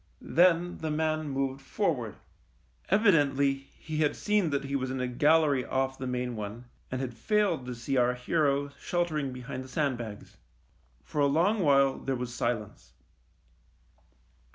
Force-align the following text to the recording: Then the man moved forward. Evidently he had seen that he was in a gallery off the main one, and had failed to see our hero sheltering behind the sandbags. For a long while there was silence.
Then 0.33 0.79
the 0.79 0.89
man 0.89 1.29
moved 1.29 1.61
forward. 1.61 2.15
Evidently 2.89 3.53
he 3.53 3.97
had 3.97 4.15
seen 4.15 4.49
that 4.49 4.63
he 4.63 4.75
was 4.75 4.89
in 4.89 4.99
a 4.99 5.05
gallery 5.07 5.63
off 5.63 5.99
the 5.99 6.07
main 6.07 6.35
one, 6.35 6.65
and 6.89 6.99
had 6.99 7.13
failed 7.13 7.67
to 7.67 7.75
see 7.75 7.97
our 7.97 8.15
hero 8.15 8.69
sheltering 8.79 9.31
behind 9.31 9.63
the 9.63 9.67
sandbags. 9.69 10.37
For 11.03 11.21
a 11.21 11.27
long 11.27 11.59
while 11.59 11.99
there 11.99 12.15
was 12.15 12.33
silence. 12.33 12.93